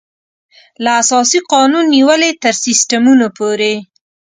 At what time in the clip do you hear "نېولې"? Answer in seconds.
1.95-2.31